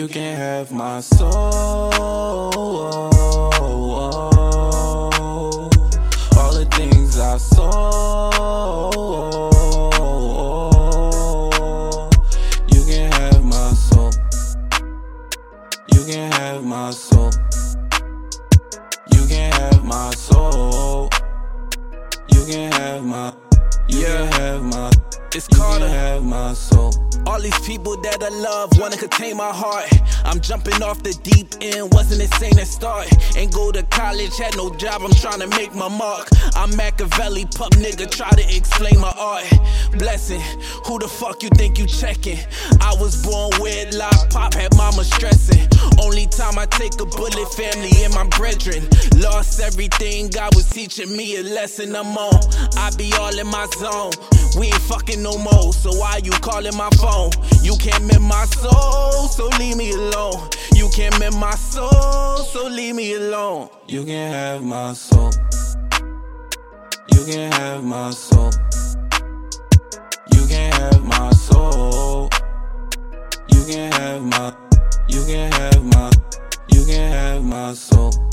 [0.00, 1.30] You can have my soul.
[6.38, 8.30] All the things I saw.
[12.72, 14.10] You can have my soul.
[15.92, 17.30] You can have my soul.
[19.12, 21.10] You can have my soul.
[22.32, 23.34] You can have my.
[23.86, 24.90] You can have my.
[25.34, 25.88] It's Carter.
[25.88, 27.09] can have my soul.
[27.26, 29.88] All these people that I love wanna contain my heart.
[30.24, 33.08] I'm jumping off the deep end, wasn't insane at start.
[33.36, 36.28] Ain't go to college, had no job, I'm trying to make my mark.
[36.54, 39.44] I'm Machiavelli, pup nigga, try to explain my art.
[39.98, 40.40] Blessing,
[40.86, 42.38] who the fuck you think you checking?
[42.80, 45.49] I was born wedlock, pop had mama stressing.
[46.60, 48.86] I take a bullet, family and my brethren.
[49.16, 52.38] Lost everything, God was teaching me a lesson I'm on.
[52.76, 54.12] I be all in my zone.
[54.58, 57.30] We ain't fucking no more, so why you calling my phone?
[57.62, 60.50] You can't mend my soul, so leave me alone.
[60.74, 63.70] You can't mend my soul, so leave me alone.
[63.88, 65.30] You can have my soul.
[67.14, 68.50] You can have my soul.
[77.74, 78.29] Soul.